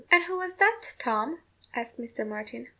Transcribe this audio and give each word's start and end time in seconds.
'""And 0.11 0.23
who 0.23 0.35
was 0.35 0.55
that, 0.55 0.95
Tom?" 0.97 1.43
asked 1.75 1.99
Mr. 1.99 2.27
Martin. 2.27 2.69